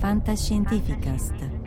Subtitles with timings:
[0.00, 1.57] Fantascientificast.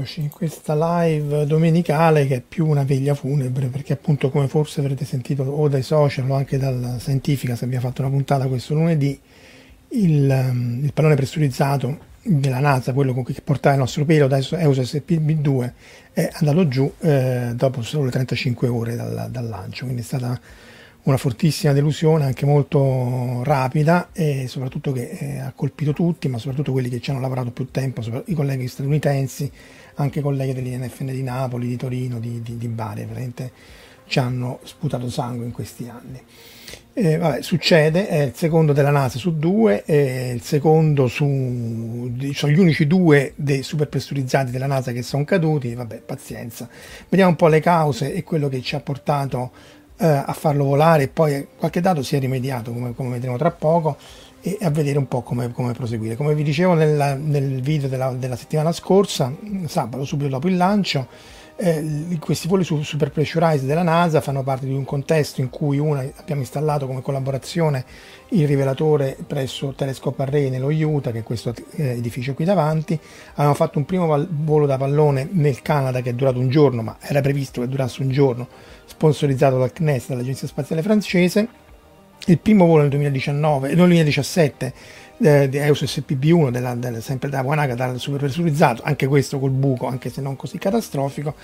[0.00, 5.04] Eccoci, questa live domenicale che è più una veglia funebre perché appunto come forse avrete
[5.04, 9.20] sentito o dai social o anche dalla Scientifica se abbiamo fatto una puntata questo lunedì
[9.88, 14.38] il, ehm, il pallone pressurizzato della NASA, quello con cui portava il nostro pelo da
[14.38, 15.72] EUS SPB2
[16.14, 20.40] è andato giù eh, dopo solo 35 ore dal, dal lancio, quindi è stata
[21.02, 26.72] una fortissima delusione, anche molto rapida e soprattutto che eh, ha colpito tutti, ma soprattutto
[26.72, 29.50] quelli che ci hanno lavorato più tempo, i colleghi statunitensi,
[29.94, 33.52] anche i colleghi dell'INFN di Napoli, di Torino, di, di, di Bari, veramente
[34.06, 36.20] ci hanno sputato sangue in questi anni.
[36.92, 41.24] Eh, vabbè, succede, è il secondo della NASA su due, è il secondo su...
[42.32, 46.68] sono gli unici due dei super pressurizzati della NASA che sono caduti, vabbè, pazienza.
[47.08, 49.52] Vediamo un po' le cause e quello che ci ha portato
[50.00, 53.50] eh, a farlo volare e poi qualche dato si è rimediato, come, come vedremo tra
[53.50, 53.96] poco,
[54.40, 56.16] e a vedere un po' come, come proseguire.
[56.16, 59.32] Come vi dicevo nella- nel video della, della settimana scorsa,
[59.66, 61.06] sabato, subito dopo il lancio,
[61.56, 65.78] eh, questi voli su super pressurized della NASA fanno parte di un contesto in cui
[65.78, 67.84] una, abbiamo installato come collaborazione
[68.30, 72.98] il rivelatore presso Telescope Array nello Utah, che è questo eh, edificio qui davanti.
[73.32, 76.80] Avevamo fatto un primo val- volo da pallone nel Canada che è durato un giorno,
[76.80, 78.48] ma era previsto che durasse un giorno,
[78.90, 81.48] sponsorizzato dal CNES, dall'Agenzia Spaziale Francese.
[82.26, 84.72] Il primo volo nel 2019, nel 2017
[85.18, 89.86] eh, di EUS SPB1, della, della- sempre da Wanaga, dal superpressurizzato, anche questo col buco,
[89.86, 91.34] anche se non così catastrofico,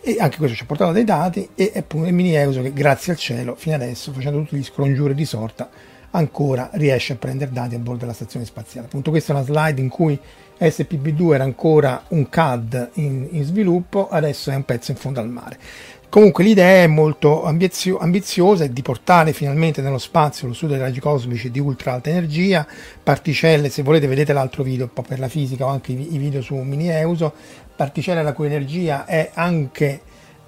[0.00, 3.12] e anche questo ci ha portato dei dati, e appunto il mini EUS che grazie
[3.12, 5.68] al cielo, fino adesso, facendo tutti gli scongiuri di sorta,
[6.10, 8.86] ancora riesce a prendere dati a bordo della stazione spaziale.
[8.86, 10.18] Appunto questa è una slide in cui
[10.58, 15.28] SPB2 era ancora un CAD in, in sviluppo, adesso è un pezzo in fondo al
[15.28, 15.58] mare.
[16.14, 20.84] Comunque l'idea è molto ambizio- ambiziosa, è di portare finalmente nello spazio lo studio dei
[20.84, 22.64] raggi cosmici di ultra alta energia,
[23.02, 26.40] particelle, se volete vedete l'altro video un po' per la fisica o anche i, video
[26.40, 27.34] su Mini Euso,
[27.74, 30.00] particelle la cui energia è anche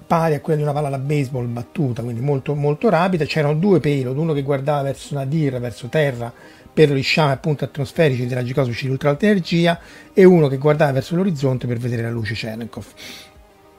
[0.07, 3.25] pari a quella di una palla da baseball battuta, quindi molto, molto rapida.
[3.25, 6.31] C'erano due payload, uno che guardava verso Nadir, verso terra,
[6.71, 9.77] per gli sciami appunto atmosferici dei raggi cosmici di ultra alta energia,
[10.13, 12.85] e uno che guardava verso l'orizzonte per vedere la luce Cherenkov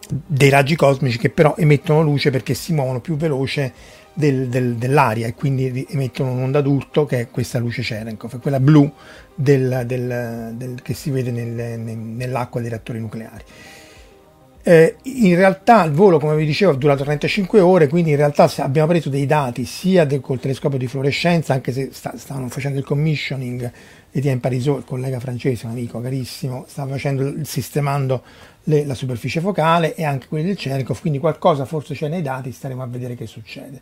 [0.08, 3.72] dei raggi cosmici che però emettono luce perché si muovono più veloce
[4.14, 8.90] del- del- dell'aria e quindi emettono un'onda d'urto che è questa luce Cherenkov, quella blu
[9.34, 13.44] del- che si vede nel- nel- nell'acqua dei reattori nucleari.
[14.64, 18.52] Eh, in realtà il volo, come vi dicevo, è durato 35 ore, quindi in realtà
[18.58, 22.78] abbiamo preso dei dati sia del, col telescopio di fluorescenza, anche se sta- stavano facendo
[22.78, 23.70] il commissioning,
[24.10, 28.22] Etienne Parisot, il collega francese, un amico carissimo, stava facendo, sistemando
[28.68, 32.52] le- la superficie focale e anche quelli del Cherenkov, quindi qualcosa forse c'è nei dati,
[32.52, 33.80] staremo a vedere che succede.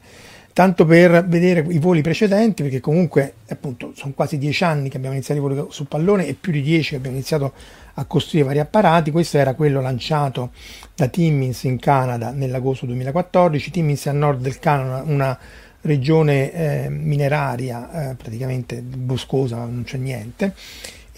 [0.52, 5.14] Tanto per vedere i voli precedenti, perché comunque appunto sono quasi dieci anni che abbiamo
[5.14, 7.52] iniziato i voli su pallone e più di dieci che abbiamo iniziato
[7.94, 9.10] a costruire vari apparati.
[9.10, 10.52] Questo era quello lanciato
[10.94, 13.70] da Timmins in Canada nell'agosto 2014.
[13.70, 15.38] Timmins è a nord del Canada, una
[15.82, 20.54] regione eh, mineraria eh, praticamente boscosa, non c'è niente.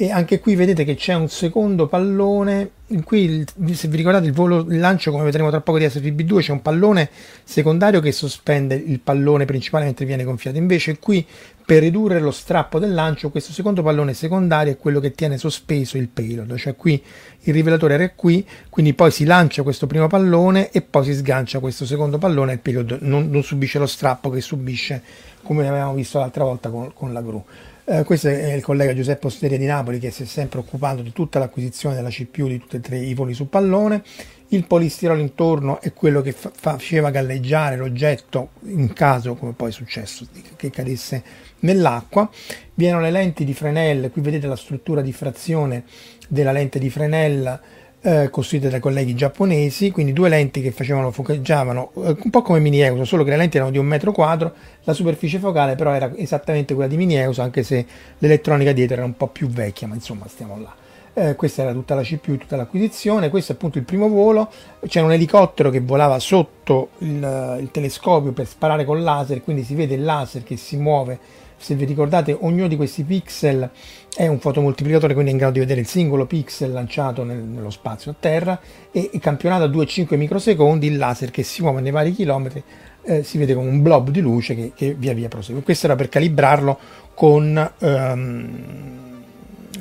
[0.01, 2.71] E anche qui vedete che c'è un secondo pallone.
[2.87, 6.53] Il- se vi ricordate, il, volo, il lancio, come vedremo tra poco di SFB2, c'è
[6.53, 7.11] un pallone
[7.43, 10.57] secondario che sospende il pallone principale mentre viene gonfiato.
[10.57, 11.27] Invece, qui
[11.67, 15.99] per ridurre lo strappo del lancio, questo secondo pallone secondario è quello che tiene sospeso
[15.99, 17.03] il payload, cioè qui
[17.41, 21.59] il rivelatore era qui, quindi poi si lancia questo primo pallone e poi si sgancia
[21.59, 25.03] questo secondo pallone e il payload non, non subisce lo strappo che subisce
[25.43, 27.45] come avevamo visto l'altra volta con, con la gru.
[27.91, 31.11] Eh, questo è il collega Giuseppe Osteria di Napoli che si è sempre occupato di
[31.11, 34.03] tutta l'acquisizione della CPU di tutti e tre i voli su pallone.
[34.49, 39.73] Il polistirolo intorno è quello che fa- faceva galleggiare l'oggetto in caso, come poi è
[39.73, 40.27] successo,
[40.57, 41.23] che cadesse
[41.61, 42.29] nell'acqua.
[42.75, 45.85] Vi erano le lenti di Fresnel, qui vedete la struttura di frazione
[46.29, 47.59] della lente di Fresnel
[48.01, 52.61] eh, costruite dai colleghi giapponesi, quindi due lenti che facevano, foceggiavano eh, un po' come
[52.61, 54.53] mini EUSO, solo che le lenti erano di un metro quadro,
[54.85, 57.85] la superficie focale però era esattamente quella di mini EUSO, anche se
[58.19, 60.75] l'elettronica dietro era un po' più vecchia, ma insomma stiamo là.
[61.15, 64.49] Eh, questa era tutta la CPU, tutta l'acquisizione, questo è appunto il primo volo,
[64.87, 69.75] c'era un elicottero che volava sotto il, il telescopio per sparare con laser, quindi si
[69.75, 71.19] vede il laser che si muove
[71.59, 73.69] se vi ricordate ognuno di questi pixel
[74.15, 77.71] è un fotomoltiplicatore quindi è in grado di vedere il singolo pixel lanciato nel, nello
[77.71, 78.59] spazio a terra
[78.91, 82.63] e, campionato a 2-5 microsecondi il laser che si muove nei vari chilometri
[83.09, 85.63] eh, si vede come un blob di luce che, che, via via prosegue.
[85.63, 86.79] Questo era per calibrarlo
[87.15, 89.23] con, um,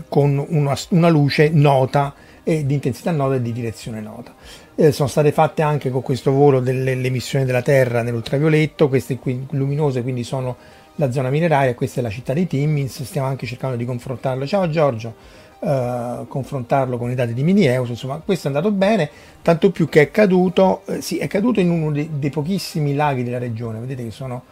[0.08, 2.14] con una, una, luce nota
[2.44, 4.34] e di intensità nota e di direzione nota.
[4.76, 9.46] Eh, sono state fatte anche con questo volo delle emissioni della Terra nell'ultravioletto queste qui
[9.50, 10.56] luminose quindi sono
[10.98, 14.48] la zona mineraria, questa è la città di Timmins, stiamo anche cercando di confrontarlo.
[14.48, 15.14] Ciao Giorgio,
[15.60, 19.10] eh, confrontarlo con i dati di Minieus, insomma questo è andato bene,
[19.42, 23.24] tanto più che è caduto, eh, sì, è caduto in uno dei, dei, pochissimi laghi
[23.24, 24.44] della regione, vedete che sono,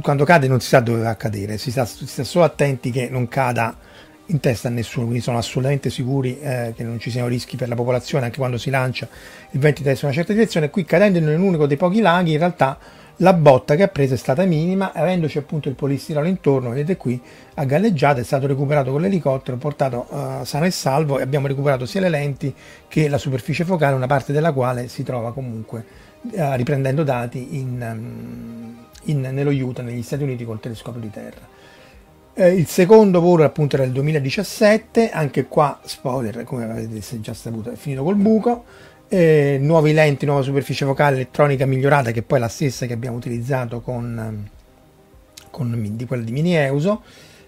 [0.00, 2.90] quando cade non si sa dove va a cadere, si sta, si sta solo attenti
[2.90, 3.76] che non cada
[4.30, 7.68] in testa a nessuno, quindi sono assolutamente sicuri eh, che non ci siano rischi per
[7.68, 9.08] la popolazione anche quando si lancia
[9.50, 10.68] il vento in una certa direzione.
[10.68, 12.78] Qui cadendo in un unico dei pochi laghi, in realtà
[13.20, 17.20] la botta che ha preso è stata minima, avendoci appunto il polistirolo intorno, vedete qui,
[17.54, 21.84] a galleggiata, è stato recuperato con l'elicottero, portato uh, sano e salvo e abbiamo recuperato
[21.84, 22.54] sia le lenti
[22.86, 25.84] che la superficie focale, una parte della quale si trova comunque
[26.22, 31.56] uh, riprendendo dati in, um, in, nello Utah, negli Stati Uniti, col telescopio di terra.
[32.34, 37.72] Eh, il secondo volo appunto era il 2017, anche qua, spoiler, come avete già saputo,
[37.72, 38.64] è finito col buco
[39.08, 43.16] eh, nuovi lenti, nuova superficie focale, elettronica migliorata che poi è la stessa che abbiamo
[43.16, 44.48] utilizzato con,
[45.50, 47.02] con di quella di Mini Euso.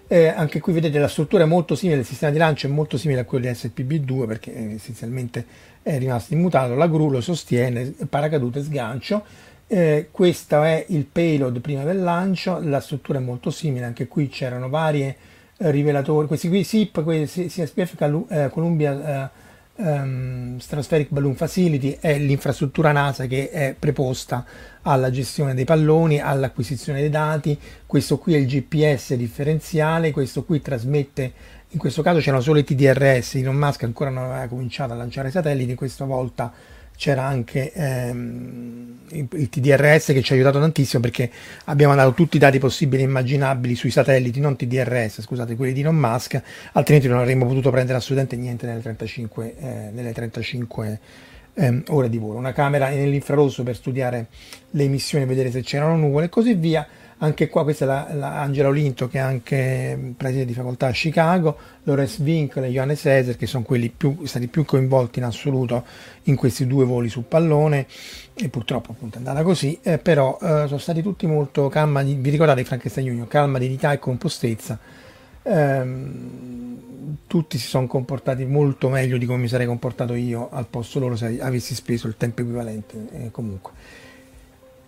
[0.07, 2.97] Eh, anche qui vedete la struttura è molto simile, il sistema di lancio è molto
[2.97, 5.45] simile a quello di SPB2 perché eh, essenzialmente
[5.81, 9.23] è rimasto immutato, la gru lo sostiene, paracadute sgancio.
[9.67, 14.27] Eh, questo è il payload prima del lancio, la struttura è molto simile, anche qui
[14.27, 15.15] c'erano varie
[15.55, 19.31] eh, rivelatori, questi qui SIP, questi CSPF eh, Columbia
[19.81, 24.45] um, Stratospheric Balloon Facility è l'infrastruttura NASA che è preposta
[24.83, 27.57] alla gestione dei palloni, all'acquisizione dei dati.
[27.85, 31.33] Questo qui è il GPS differenziale, questo qui trasmette,
[31.69, 35.31] in questo caso c'erano solo i TDRS, Elon Musk ancora non aveva cominciato a lanciare
[35.31, 36.51] satelliti, questa volta
[37.01, 41.31] c'era anche ehm, il TDRS che ci ha aiutato tantissimo perché
[41.65, 45.79] abbiamo dato tutti i dati possibili e immaginabili sui satelliti, non TDRS, scusate, quelli di
[45.79, 46.39] Elon Musk,
[46.73, 50.99] altrimenti non avremmo potuto prendere assolutamente niente nelle 35, eh, nelle 35
[51.55, 52.37] ehm, ore di volo.
[52.37, 54.27] Una camera nell'infrarosso per studiare
[54.69, 56.87] le emissioni, vedere se c'erano nuvole e così via
[57.23, 60.91] anche qua questa è la, la Angela Olinto che è anche preside di facoltà a
[60.91, 65.85] Chicago, Lorenz Winkler e Johannes Eser che sono quelli più, stati più coinvolti in assoluto
[66.23, 67.85] in questi due voli su pallone
[68.33, 72.29] e purtroppo appunto è andata così, eh, però eh, sono stati tutti molto calma, vi
[72.29, 74.79] ricordate Frankenstein Union, calma, dignità e compostezza.
[75.43, 76.79] Ehm,
[77.27, 81.15] tutti si sono comportati molto meglio di come mi sarei comportato io al posto loro
[81.15, 83.71] se avessi speso il tempo equivalente eh, comunque.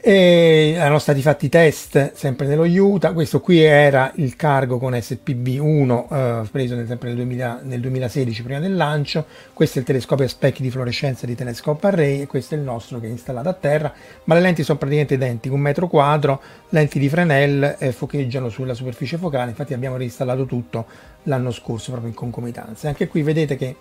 [0.05, 3.13] E erano stati fatti test sempre nello Utah.
[3.13, 8.43] Questo qui era il cargo con SPB1 eh, preso nel, sempre nel, 2000, nel, 2016
[8.43, 9.25] prima del lancio.
[9.53, 12.65] Questo è il telescopio a specchi di fluorescenza di Telescope Array e questo è il
[12.65, 13.93] nostro che è installato a terra.
[14.25, 18.73] Ma le lenti sono praticamente identiche, un metro quadro, lenti di Fresnel eh, focheggiano sulla
[18.73, 19.51] superficie focale.
[19.51, 20.85] Infatti abbiamo reinstallato tutto
[21.23, 22.89] l'anno scorso proprio in concomitanza.
[22.89, 23.77] Anche qui vedete che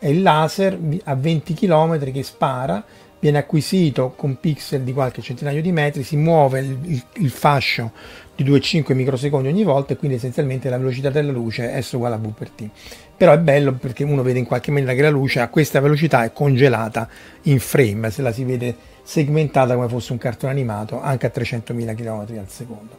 [0.00, 2.84] è il laser a 20 km che spara
[3.22, 7.92] viene acquisito con pixel di qualche centinaio di metri, si muove il, il, il fascio
[8.34, 12.16] di 2,5 microsecondi ogni volta e quindi essenzialmente la velocità della luce è S uguale
[12.16, 12.68] a V per T.
[13.16, 16.24] Però è bello perché uno vede in qualche maniera che la luce a questa velocità
[16.24, 17.08] è congelata
[17.42, 18.74] in frame, se la si vede
[19.04, 22.98] segmentata come fosse un cartone animato anche a 300.000 km al secondo.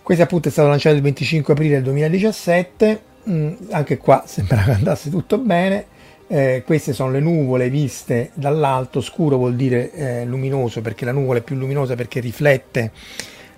[0.00, 4.70] Questo appunto è stato lanciato il 25 aprile del 2017, mm, anche qua sembra che
[4.70, 5.86] andasse tutto bene
[6.26, 11.38] eh, queste sono le nuvole viste dall'alto, scuro vuol dire eh, luminoso perché la nuvola
[11.38, 12.90] è più luminosa perché riflette,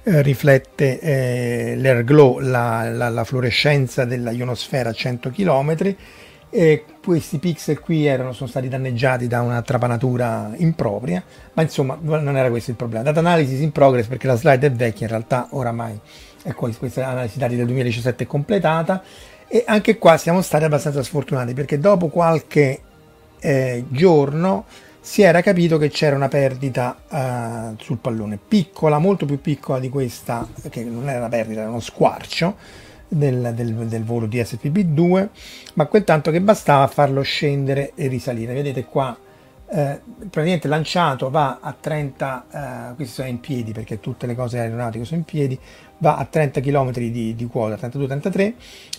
[0.03, 5.97] eh, riflette eh, l'air glow, la, la, la, fluorescenza della ionosfera a 100 km
[6.49, 12.37] e questi pixel qui erano, sono stati danneggiati da una trapanatura impropria, ma insomma non
[12.37, 13.05] era questo il problema.
[13.05, 16.01] Data analysis in progress perché la slide è vecchia, in realtà oramai
[16.47, 19.03] ecco, questa analisi dati del 2017 è completata
[19.49, 22.81] e anche qua siamo stati abbastanza sfortunati perché dopo qualche
[23.39, 24.65] eh, giorno
[25.01, 29.89] si era capito che c'era una perdita eh, sul pallone, piccola, molto più piccola di
[29.89, 32.57] questa, che non era una perdita, era uno squarcio,
[33.09, 35.29] del, del, del volo di SPB2,
[35.75, 38.53] ma quel tanto che bastava farlo scendere e risalire.
[38.53, 39.17] Vedete qua
[39.69, 44.61] eh, praticamente lanciato va a 30, eh, questi sono in piedi perché tutte le cose
[44.61, 45.59] aeronautiche sono in piedi,
[45.99, 48.55] va a 30 km di, di quota, 32-33,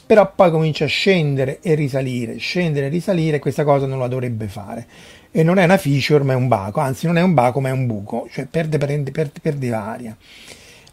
[0.08, 4.48] però poi comincia a scendere e risalire, scendere e risalire, questa cosa non la dovrebbe
[4.48, 4.88] fare.
[5.32, 7.68] E non è una feature ma è un baco, anzi non è un baco ma
[7.68, 10.18] è un buco, cioè perde, perde, perde, perde aria.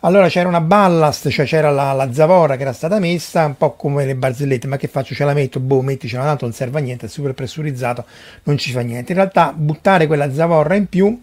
[0.00, 3.72] Allora c'era una ballast, cioè c'era la, la, zavorra che era stata messa, un po'
[3.72, 5.14] come le barzellette, ma che faccio?
[5.14, 8.04] Ce la metto, boh, metticela, tanto non serve a niente, è super pressurizzato,
[8.42, 9.12] non ci fa niente.
[9.12, 11.22] In realtà buttare quella zavorra in più,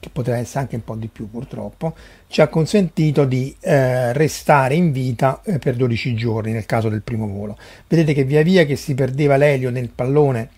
[0.00, 1.94] che poteva essere anche un po' di più purtroppo,
[2.26, 7.02] ci ha consentito di eh, restare in vita eh, per 12 giorni nel caso del
[7.02, 7.56] primo volo.
[7.86, 10.48] Vedete che via via che si perdeva l'elio nel pallone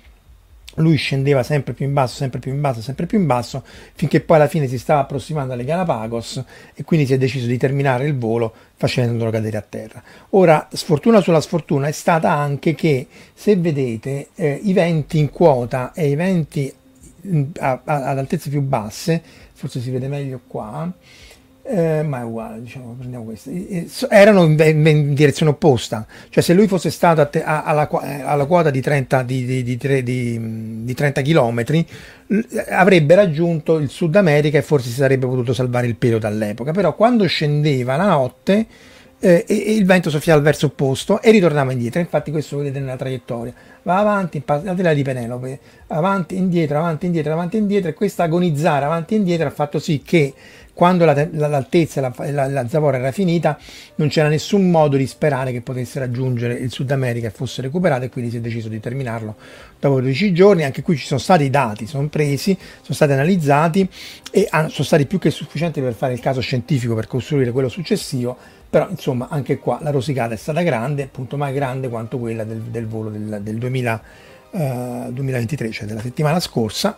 [0.77, 3.63] lui scendeva sempre più in basso, sempre più in basso, sempre più in basso,
[3.95, 6.43] finché poi alla fine si stava approssimando alle Galapagos
[6.75, 10.03] e quindi si è deciso di terminare il volo facendolo cadere a terra.
[10.31, 15.93] Ora, sfortuna sulla sfortuna è stata anche che, se vedete, eh, i venti in quota
[15.93, 16.73] e i venti
[17.59, 20.93] a, a, ad altezze più basse, forse si vede meglio qua,
[21.65, 23.51] eh, ma è uguale, diciamo, prendiamo questo.
[24.11, 28.47] Erano in, in, direzione opposta, cioè se lui fosse stato te, a, alla, eh, alla,
[28.47, 31.85] quota di 30, di, di, di, di 30 km,
[32.71, 36.73] avrebbe raggiunto il Sud America e forse si sarebbe potuto salvare il pelo dall'epoca.
[36.73, 38.67] Però quando scendeva la notte
[39.25, 42.01] eh, e, e il vento soffiava al verso opposto e ritornava indietro.
[42.01, 43.55] Infatti, questo lo vedete nella traiettoria.
[43.85, 48.85] Va avanti, la tela di Penelope, avanti, indietro, avanti, indietro, avanti, indietro, e questo agonizzare
[48.85, 50.35] avanti e indietro ha fatto sì che
[50.75, 53.59] quando la, la, l'altezza e la, la, zavorra era finita
[53.97, 58.05] non c'era nessun modo di sperare che potesse raggiungere il Sud America e fosse recuperato
[58.05, 59.37] e quindi si è deciso di terminarlo
[59.79, 63.87] dopo 12 giorni anche qui ci sono stati i dati sono presi sono stati analizzati
[64.31, 68.62] e sono stati più che sufficienti per fare il caso scientifico per costruire quello successivo
[68.73, 72.63] però insomma anche qua la rosicata è stata grande appunto mai grande quanto quella del,
[72.63, 74.03] del volo del, del 2000,
[74.49, 76.97] uh, 2023 cioè della settimana scorsa.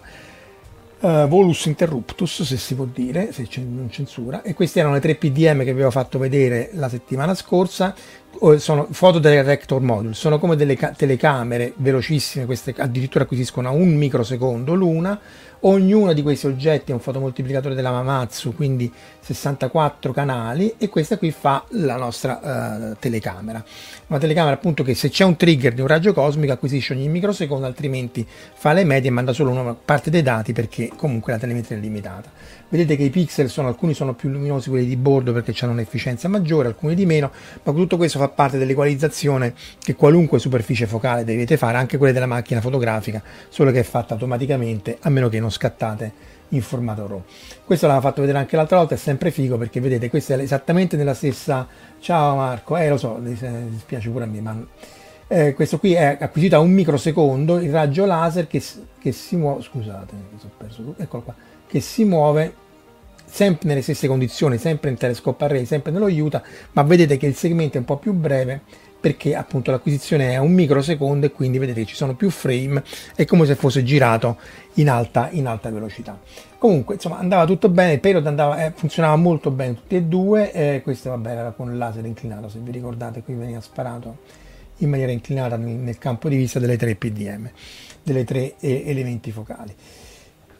[1.00, 5.00] Uh, volus interruptus, se si può dire, se c'è non censura, e queste erano le
[5.00, 7.92] tre PDM che vi avevo fatto vedere la settimana scorsa,
[8.58, 13.94] sono foto del rector module, sono come delle telecamere velocissime, queste addirittura acquisiscono a un
[13.94, 15.20] microsecondo l'una,
[15.66, 21.30] Ognuno di questi oggetti è un fotomoltiplicatore della Mamatsu, quindi 64 canali e questa qui
[21.30, 23.64] fa la nostra uh, telecamera.
[24.08, 27.64] Una telecamera appunto che se c'è un trigger di un raggio cosmico acquisisce ogni microsecondo,
[27.64, 31.78] altrimenti fa le medie e manda solo una parte dei dati perché comunque la telemetria
[31.78, 32.30] è limitata.
[32.68, 36.28] Vedete che i pixel sono, alcuni sono più luminosi quelli di bordo perché hanno un'efficienza
[36.28, 37.30] maggiore, alcuni di meno,
[37.62, 42.26] ma tutto questo fa parte dell'equalizzazione che qualunque superficie focale dovete fare, anche quelle della
[42.26, 47.23] macchina fotografica, solo che è fatta automaticamente, a meno che non scattate in formato RAW.
[47.64, 50.97] Questo l'aveva fatto vedere anche l'altra volta, è sempre figo perché vedete, questo è esattamente
[50.97, 51.66] nella stessa...
[52.00, 53.37] Ciao Marco, eh lo so, mi
[53.71, 54.66] dispiace pure a me, ma...
[55.26, 58.62] Eh, questo qui è acquisito a un microsecondo, il raggio laser che,
[58.98, 60.14] che si muove, scusate,
[60.56, 61.34] perso, eccolo qua,
[61.66, 62.54] che si muove
[63.24, 67.34] sempre nelle stesse condizioni, sempre in telescope array, sempre nello Utah, ma vedete che il
[67.34, 68.60] segmento è un po' più breve
[69.04, 72.82] perché appunto l'acquisizione è a un microsecondo e quindi vedete ci sono più frame,
[73.14, 74.38] è come se fosse girato
[74.74, 76.18] in alta, in alta velocità.
[76.56, 80.52] Comunque insomma andava tutto bene, il payload andava, eh, funzionava molto bene tutti e due,
[80.52, 84.16] eh, questo vabbè era con il laser inclinato, se vi ricordate qui veniva sparato
[84.78, 87.50] in maniera inclinata nel, nel campo di vista delle tre PDM,
[88.02, 89.74] delle tre eh, elementi focali.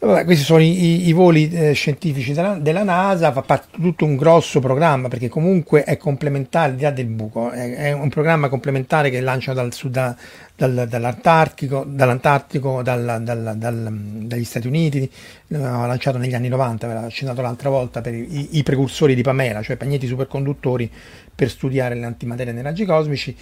[0.05, 4.05] Vabbè, questi sono i, i voli eh, scientifici della, della, NASA, fa parte di tutto
[4.05, 8.11] un grosso programma perché comunque è complementare, al di là del buco, è, è un
[8.11, 10.15] programma complementare che lancia dal sud,
[10.55, 15.11] dal, dall'Antartico, dall'Antartico dal, dal, dagli Stati Uniti,
[15.47, 19.63] l'aveva lanciato negli anni 90, aveva accennato l'altra volta per i, i precursori di Pamela,
[19.63, 20.91] cioè pagnetti superconduttori
[21.35, 23.35] per studiare le antimaterie nei raggi cosmici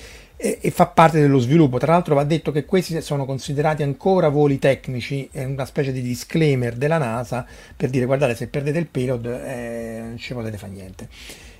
[0.42, 1.78] e, e, fa parte dello sviluppo.
[1.78, 6.02] Tra l'altro va detto che questi sono considerati ancora voli tecnici, è una specie di
[6.02, 7.46] disclaimer della NASA
[7.76, 11.08] per dire guardate se perdete il payload eh, non ci potete fare niente.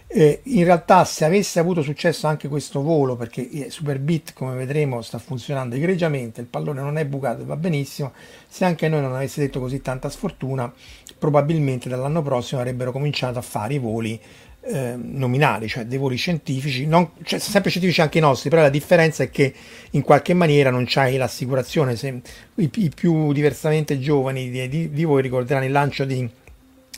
[0.09, 5.01] Eh, in realtà se avesse avuto successo anche questo volo, perché eh, Superbit come vedremo
[5.01, 8.13] sta funzionando egregiamente, il pallone non è bucato va benissimo,
[8.49, 10.71] se anche noi non avesse detto così tanta sfortuna,
[11.17, 14.21] probabilmente dall'anno prossimo avrebbero cominciato a fare i voli
[14.63, 18.69] eh, nominali, cioè dei voli scientifici, non, cioè, sempre scientifici anche i nostri, però la
[18.69, 19.53] differenza è che
[19.91, 22.21] in qualche maniera non c'hai l'assicurazione, se,
[22.57, 26.29] i, i, più diversamente giovani di, di, di voi ricorderanno il lancio di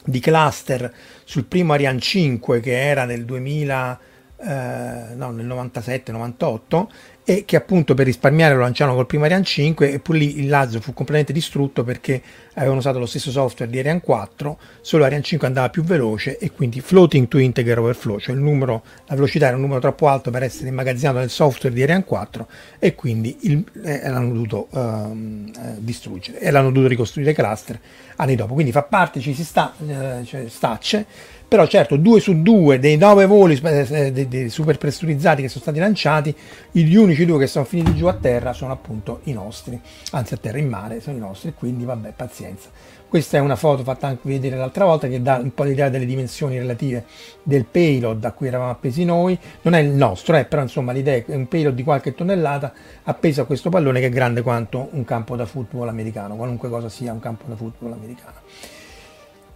[0.07, 0.93] di cluster
[1.25, 3.99] sul primo Ariane 5 che era nel 2000
[4.45, 6.87] eh, no, nel 97-98
[7.27, 10.49] e che appunto per risparmiare lo lanciarono col primo Ariane 5 e poi lì il
[10.49, 12.21] Lazio fu completamente distrutto perché
[12.55, 16.51] avevano usato lo stesso software di Ariane 4, solo Ariane 5 andava più veloce e
[16.53, 20.43] quindi floating to integer overflow, cioè numero, la velocità era un numero troppo alto per
[20.43, 22.47] essere immagazzinato nel software di Ariane 4
[22.79, 27.81] e quindi il, eh, l'hanno dovuto uh, distruggere e l'hanno dovuto ricostruire cluster
[28.17, 28.55] anni dopo.
[28.55, 31.07] Quindi fa parte, ci si sta, eh, cioè, stacce
[31.55, 35.79] però certo due su due dei nove voli eh, eh, super pressurizzati che sono stati
[35.79, 36.35] lanciati
[36.73, 39.81] gli unici due che sono finiti giù a terra sono appunto i nostri.
[40.11, 42.71] Anzi a terra in mare sono i nostri quindi vabbè pazienza.
[43.09, 46.07] Questa è una foto fatta anche vedere l'altra volta che dà un po' l'idea delle
[46.07, 47.05] dimensioni relative
[47.45, 49.39] del payload a cui eravamo appesi noi.
[49.63, 52.73] Non è il nostro eh, però insomma l'idea è un payload di qualche tonnellata
[53.05, 56.89] appeso a questo pallone che è grande quanto un campo da football americano qualunque cosa
[56.89, 58.43] sia un campo da football americano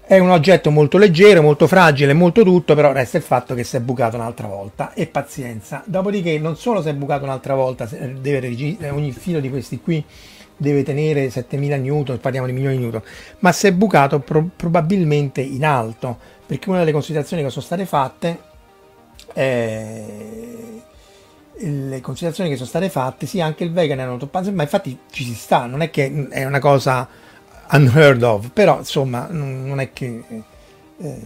[0.08, 3.76] è un oggetto molto leggero, molto fragile, molto tutto, però resta il fatto che si
[3.76, 5.82] è bucato un'altra volta e pazienza.
[5.84, 7.84] Dopodiché non solo si è bucato un'altra volta,
[8.18, 10.02] deve, ogni filo di questi qui
[10.56, 13.02] deve tenere 7000 newton, parliamo di milioni di newton,
[13.40, 17.84] ma si è bucato pro- probabilmente in alto, perché una delle considerazioni che sono state
[17.84, 18.38] fatte
[19.34, 20.82] eh,
[21.58, 25.24] le considerazioni che sono state fatte, sì, anche il vegan erano toppato, ma infatti ci
[25.24, 27.26] si sta, non è che è una cosa
[27.72, 30.22] unheard of, però insomma non è che
[31.00, 31.16] eh,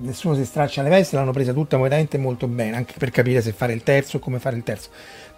[0.00, 3.52] nessuno si straccia le vesti, l'hanno presa tutta veramente molto bene, anche per capire se
[3.52, 4.90] fare il terzo o come fare il terzo.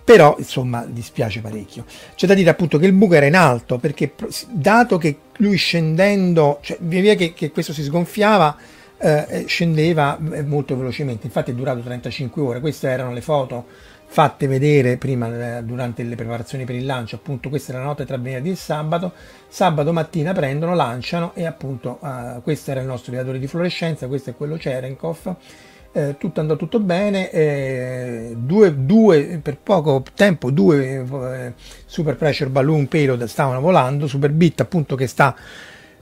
[0.04, 1.86] Però insomma dispiace parecchio.
[2.14, 4.12] C'è da dire appunto che il buco era in alto perché
[4.50, 8.54] dato che lui scendendo, cioè via via che, che questo si sgonfiava,
[8.98, 11.26] eh, scendeva eh, molto velocemente.
[11.26, 12.60] Infatti è durato 35 ore.
[12.60, 13.66] Queste erano le foto
[14.14, 18.04] fatte vedere prima eh, durante le preparazioni per il lancio, appunto questa è la notte
[18.04, 19.12] tra venerdì e sabato,
[19.48, 24.30] sabato mattina prendono, lanciano e appunto uh, questo era il nostro viatore di fluorescenza, questo
[24.30, 25.34] è quello Cherenkov,
[25.90, 31.52] eh, tutto andò tutto bene, eh, due, due, per poco tempo due eh,
[31.84, 35.34] super pressure balloon payload stavano volando, super bit appunto che sta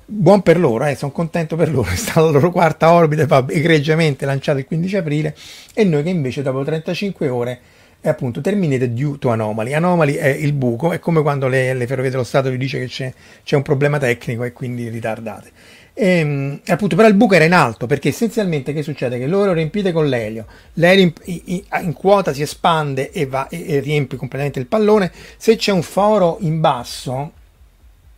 [0.04, 4.26] buon per loro, eh, sono contento per loro, è stata la loro quarta orbita, egregiamente
[4.26, 5.35] lanciata il 15 aprile
[5.73, 7.61] e noi che invece dopo 35 ore
[8.02, 9.73] è appunto terminated due to anomaly.
[9.73, 12.88] Anomaly è il buco, è come quando le, le ferrovie dello Stato vi dice che
[12.88, 15.52] c'è, c'è, un problema tecnico e quindi ritardate.
[15.94, 19.21] E, ehm, appunto, però il buco era in alto perché essenzialmente che succede?
[19.21, 23.65] Che loro riempite con l'elio, l'elio in, in, in quota si espande e, va, e,
[23.69, 25.12] e riempie completamente il pallone.
[25.36, 27.32] Se c'è un foro in basso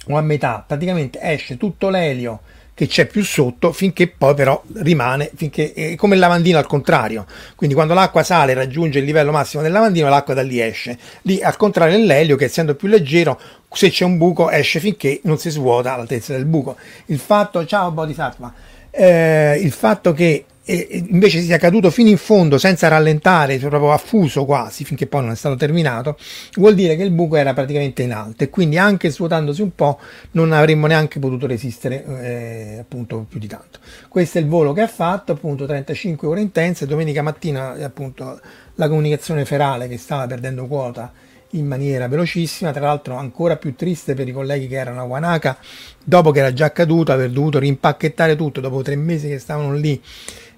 [0.07, 2.40] o a metà, praticamente esce tutto l'elio
[2.75, 7.25] che c'è più sotto finché poi però rimane finché è come il lavandino al contrario.
[7.55, 10.99] Quindi quando l'acqua sale raggiunge il livello massimo del lavandino l'acqua da lì esce.
[11.23, 15.39] Lì al contrario nell'elio che essendo più leggero se c'è un buco esce finché non
[15.39, 16.77] si svuota all'altezza del buco.
[17.07, 18.53] Il fatto ciao Bodhisattva
[18.97, 24.46] eh, il fatto che e invece sia caduto fino in fondo senza rallentare, proprio affuso
[24.46, 26.16] quasi finché poi non è stato terminato,
[26.55, 29.98] vuol dire che il buco era praticamente in alto e quindi anche svuotandosi un po'
[30.33, 33.79] non avremmo neanche potuto resistere eh, appunto più di tanto.
[34.09, 38.40] Questo è il volo che ha fatto, appunto 35 ore intense, domenica mattina appunto
[38.77, 41.12] la comunicazione ferale che stava perdendo quota
[41.50, 45.57] in maniera velocissima, tra l'altro ancora più triste per i colleghi che erano a Wanaka,
[46.03, 50.00] dopo che era già accaduto, aver dovuto rimpacchettare tutto dopo tre mesi che stavano lì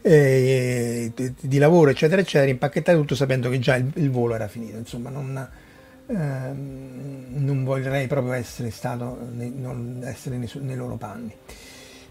[0.06, 4.46] eh, di, di, lavoro, eccetera, eccetera, impacchettare tutto sapendo che già il, il volo era
[4.46, 4.76] finito.
[4.76, 5.48] Insomma, non,
[6.06, 11.34] ehm, non vorrei proprio essere stato nei, non essere nei, nei, loro panni.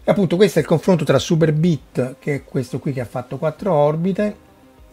[0.04, 3.38] E appunto, questo è il confronto tra Superbit, che è questo qui che ha fatto
[3.38, 4.44] quattro orbite.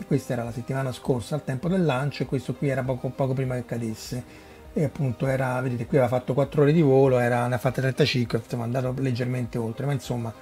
[0.07, 3.33] Questa era la settimana scorsa al tempo del lancio, e questo qui era poco, poco
[3.33, 7.45] prima che cadesse e appunto era, vedete qui aveva fatto 4 ore di volo, era,
[7.45, 10.33] ne ha fatte 35, insomma è andato leggermente oltre, ma insomma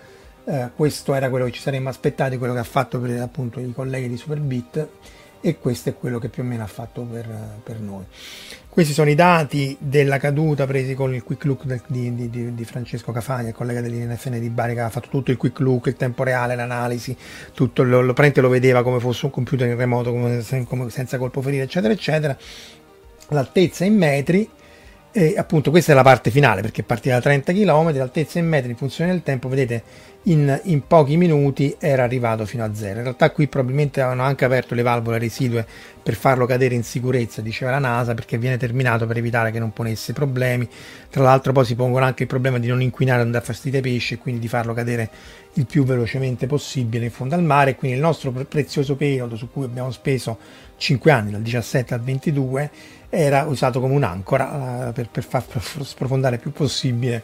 [0.46, 3.72] eh, questo era quello che ci saremmo aspettati, quello che ha fatto per appunto i
[3.74, 4.88] colleghi di Superbit
[5.42, 7.28] e questo è quello che più o meno ha fatto per,
[7.64, 8.06] per noi.
[8.70, 12.66] Questi sono i dati della caduta presi con il quick look del, di, di, di,
[12.66, 15.96] Francesco Cafagna, il collega dell'INFN di Bari, che ha fatto tutto il quick look, il
[15.96, 17.18] tempo reale, l'analisi,
[17.54, 21.42] tutto lo, lo, lo vedeva come fosse un computer in remoto, come, come, senza colpo
[21.42, 22.38] ferire, eccetera, eccetera.
[23.30, 24.50] L'altezza in metri,
[25.14, 28.72] e appunto questa è la parte finale perché partiva da 30 km, l'altezza in metri
[28.72, 29.84] in funzione del tempo, vedete
[30.24, 32.98] in, in, pochi minuti era arrivato fino a zero.
[32.98, 35.66] In realtà qui probabilmente avevano anche aperto le valvole residue
[36.02, 39.74] per farlo cadere in sicurezza, diceva la NASA, perché viene terminato per evitare che non
[39.74, 40.70] ponesse problemi.
[41.10, 43.84] Tra l'altro poi si pongono anche il problema di non inquinare, non dar fastidio ai
[43.84, 45.10] pesci e quindi di farlo cadere
[45.54, 47.76] il più velocemente possibile in fondo al mare.
[47.76, 50.38] Quindi il nostro prezioso periodo su cui abbiamo speso
[50.78, 52.72] 5 anni, dal 17 al 22,
[53.14, 55.44] era usato come un'ancora uh, per, per far
[55.84, 57.24] sprofondare il più possibile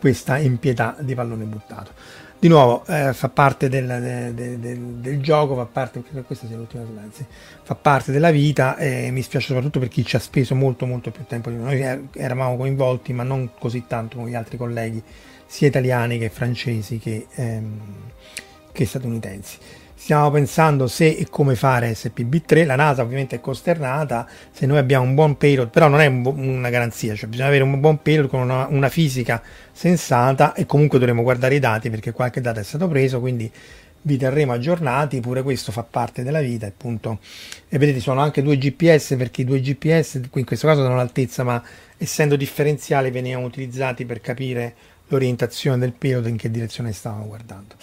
[0.00, 1.92] questa impietà di pallone buttato.
[2.40, 3.86] di nuovo eh, fa parte del,
[4.34, 7.26] del, del, del, gioco, fa parte, questa sia l'ultima slide,
[7.62, 11.12] fa parte della vita e mi spiace soprattutto per chi ci ha speso molto molto
[11.12, 15.00] più tempo di noi, noi eravamo coinvolti ma non così tanto come gli altri colleghi
[15.46, 17.80] sia italiani che francesi che, ehm,
[18.72, 19.58] che statunitensi.
[20.00, 25.04] Stiamo pensando se e come fare SPB3, la NASA ovviamente è costernata, se noi abbiamo
[25.04, 28.28] un buon payload, però non è un, una garanzia, cioè bisogna avere un buon payload
[28.28, 32.62] con una, una fisica sensata e comunque dovremo guardare i dati perché qualche dato è
[32.62, 33.50] stato preso, quindi
[34.02, 37.18] vi terremo aggiornati, pure questo fa parte della vita appunto.
[37.68, 41.42] E vedete sono anche due GPS perché i due GPS in questo caso danno l'altezza
[41.42, 41.60] ma
[41.96, 44.74] essendo differenziali venivano utilizzati per capire
[45.08, 47.74] l'orientazione del periodo in che direzione stavano guardando.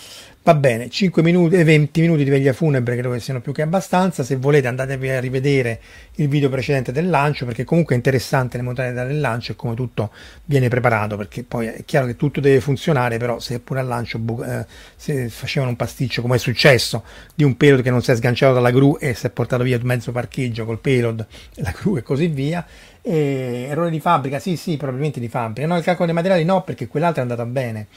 [0.45, 3.63] Va bene, 5 minuti e 20 minuti di veglia funebre credo che siano più che
[3.63, 4.21] abbastanza.
[4.21, 5.81] Se volete andatevi a rivedere
[6.17, 9.73] il video precedente del lancio perché comunque è interessante le modalità del lancio e come
[9.73, 10.11] tutto
[10.45, 14.21] viene preparato perché poi è chiaro che tutto deve funzionare, però se pure al lancio
[14.45, 18.15] eh, se facevano un pasticcio come è successo di un payload che non si è
[18.15, 22.03] sganciato dalla gru e si è portato via mezzo parcheggio col payload, la gru e
[22.03, 22.63] così via.
[23.07, 25.67] E errore di fabbrica, sì, sì, probabilmente di fabbrica.
[25.67, 27.87] No, il calcolo dei materiali no, perché quell'altro è andata bene.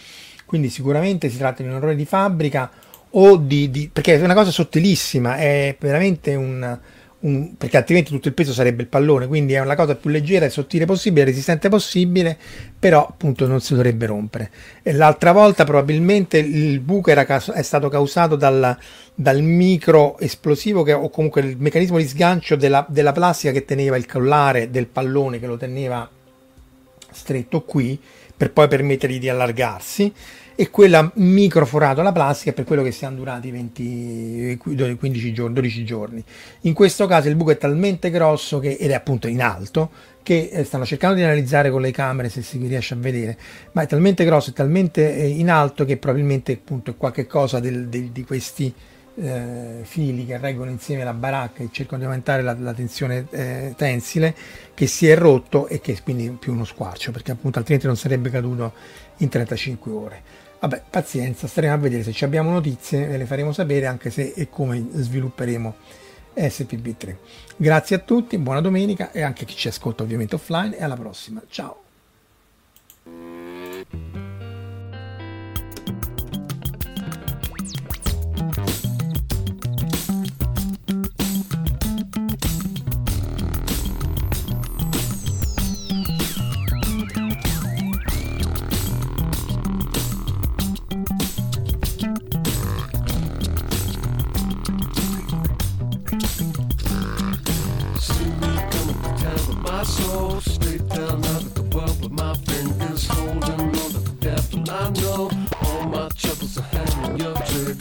[0.45, 2.71] Quindi sicuramente si tratta di un errore di fabbrica
[3.11, 6.79] o di, di perché è una cosa sottilissima, è veramente un,
[7.21, 10.47] un, perché altrimenti tutto il peso sarebbe il pallone, quindi è una cosa più leggera
[10.47, 12.37] e sottile possibile, resistente possibile,
[12.79, 14.51] però appunto non si dovrebbe rompere.
[14.83, 18.77] E l'altra volta probabilmente il buco era, è stato causato dal,
[19.15, 23.97] dal micro esplosivo che, o comunque il meccanismo di sgancio della, della plastica che teneva
[23.97, 26.09] il collare del pallone che lo teneva
[27.11, 28.01] stretto qui
[28.37, 30.13] per poi permettergli di allargarsi
[30.61, 36.25] e quella microforato alla plastica per quello che siano durati 20, 15 giorni, 12 giorni.
[36.63, 39.89] In questo caso il buco è talmente grosso che, ed è appunto in alto
[40.21, 43.39] che eh, stanno cercando di analizzare con le camere se si riesce a vedere,
[43.71, 47.61] ma è talmente grosso e talmente eh, in alto che probabilmente appunto è qualche cosa
[47.61, 48.75] del, del, di questi
[49.15, 53.75] eh, fili che reggono insieme la baracca e cercano di aumentare la, la tensione eh,
[53.77, 54.35] tensile
[54.75, 58.29] che si è rotto e che quindi più uno squarcio perché appunto altrimenti non sarebbe
[58.29, 58.73] caduto
[59.19, 60.47] in 35 ore.
[60.61, 64.33] Vabbè, pazienza, staremo a vedere se ci abbiamo notizie, ve le faremo sapere anche se
[64.35, 65.75] e come svilupperemo
[66.35, 67.17] SPB3.
[67.57, 71.41] Grazie a tutti, buona domenica e anche chi ci ascolta ovviamente offline e alla prossima.
[71.49, 71.83] Ciao!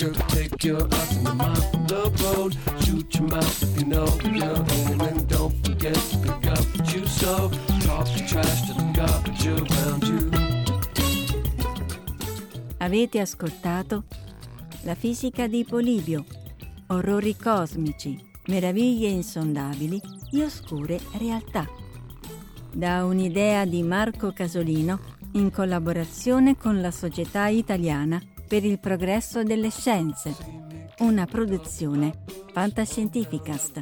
[0.02, 0.14] Your
[0.94, 2.56] eyes and your mind from the road.
[2.84, 5.26] Shoot your mouth if you know you're aiming.
[5.28, 7.50] Don't forget to pick up what you sow.
[7.82, 10.30] Talk the trash to the garbage around you.
[12.78, 14.04] Avete ascoltato
[14.84, 16.26] La fisica di Polibio,
[16.88, 20.00] orrori cosmici, meraviglie insondabili
[20.32, 21.68] e oscure realtà.
[22.72, 25.00] Da un'idea di Marco Casolino
[25.34, 30.34] in collaborazione con la Società Italiana per il progresso delle scienze,
[31.00, 33.82] una produzione Fantascientificast.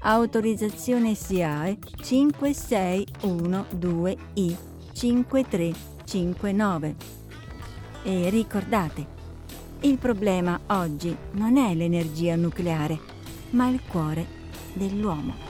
[0.00, 4.56] Autorizzazione SIAE 5612I
[4.92, 6.94] 5359.
[8.04, 9.06] E ricordate,
[9.80, 12.96] il problema oggi non è l'energia nucleare,
[13.50, 14.24] ma il cuore
[14.72, 15.47] dell'uomo.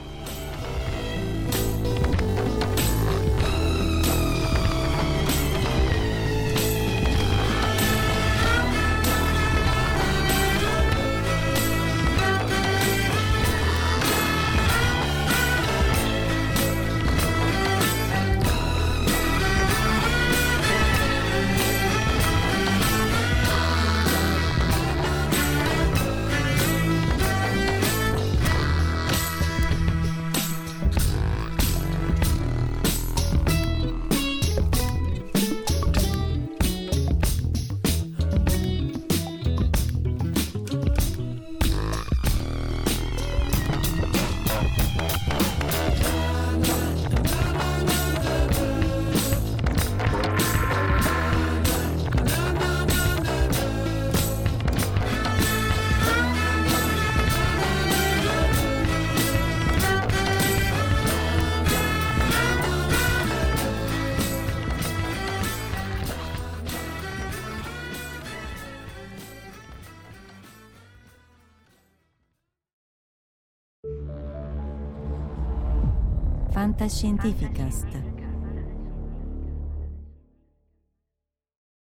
[76.89, 78.08] Fantascientificast